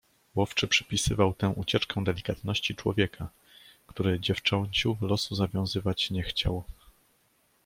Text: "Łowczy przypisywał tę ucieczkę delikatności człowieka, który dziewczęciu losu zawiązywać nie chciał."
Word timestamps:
"Łowczy 0.35 0.67
przypisywał 0.67 1.33
tę 1.33 1.49
ucieczkę 1.49 2.03
delikatności 2.03 2.75
człowieka, 2.75 3.29
który 3.87 4.19
dziewczęciu 4.19 4.97
losu 5.01 5.35
zawiązywać 5.35 6.11
nie 6.11 6.23
chciał." 6.23 6.63